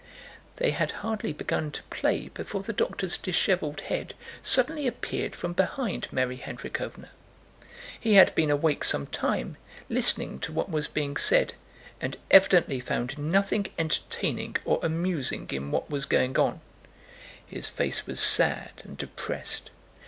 They 0.55 0.71
had 0.71 0.93
hardly 1.05 1.31
begun 1.31 1.69
to 1.73 1.83
play 1.91 2.29
before 2.29 2.63
the 2.63 2.73
doctor's 2.73 3.17
disheveled 3.19 3.81
head 3.81 4.15
suddenly 4.41 4.87
appeared 4.87 5.35
from 5.35 5.53
behind 5.53 6.07
Mary 6.11 6.37
Hendríkhovna. 6.39 7.09
He 7.99 8.15
had 8.15 8.33
been 8.33 8.49
awake 8.49 8.83
for 8.83 8.89
some 8.89 9.05
time, 9.05 9.57
listening 9.89 10.39
to 10.39 10.51
what 10.51 10.71
was 10.71 10.87
being 10.87 11.17
said, 11.17 11.53
and 12.01 12.17
evidently 12.31 12.79
found 12.79 13.19
nothing 13.19 13.67
entertaining 13.77 14.55
or 14.65 14.79
amusing 14.81 15.47
in 15.51 15.69
what 15.69 15.87
was 15.91 16.05
going 16.05 16.35
on. 16.39 16.61
His 17.45 17.69
face 17.69 18.07
was 18.07 18.19
sad 18.19 18.71
and 18.83 18.97
depressed. 18.97 19.69